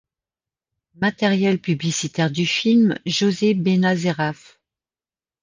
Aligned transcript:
Matériel 0.95 1.59
publicitaire 1.61 2.31
du 2.31 2.47
film, 2.47 2.97
José 3.05 3.53
Benazeraf. 3.53 4.57